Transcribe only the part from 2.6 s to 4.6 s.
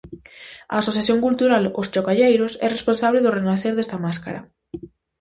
é responsable do renacer desta máscara.